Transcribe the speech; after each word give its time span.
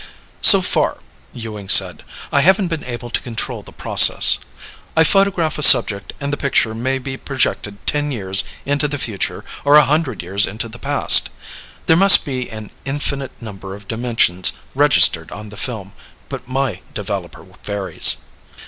"So 0.41 0.63
far," 0.63 0.97
Ewing 1.31 1.69
said, 1.69 2.01
"I 2.31 2.41
haven't 2.41 2.69
been 2.69 2.83
able 2.83 3.11
to 3.11 3.21
control 3.21 3.61
the 3.61 3.71
process. 3.71 4.39
I 4.97 5.03
photograph 5.03 5.59
a 5.59 5.61
subject 5.61 6.13
and 6.19 6.33
the 6.33 6.37
picture 6.41 6.73
may 6.73 6.97
be 6.97 7.17
projected 7.17 7.77
ten 7.85 8.09
years 8.11 8.43
into 8.65 8.87
the 8.87 8.97
future 8.97 9.45
or 9.63 9.75
a 9.75 9.85
hundred 9.85 10.23
years 10.23 10.47
into 10.47 10.67
the 10.67 10.79
past. 10.79 11.29
There 11.85 11.95
must 11.95 12.25
be 12.25 12.49
an 12.49 12.71
infinite 12.83 13.39
number 13.39 13.75
of 13.75 13.87
dimensions 13.87 14.53
registered 14.73 15.29
on 15.31 15.49
the 15.49 15.55
film, 15.55 15.93
but 16.29 16.47
my 16.47 16.81
developer 16.95 17.45
varies." 17.63 18.17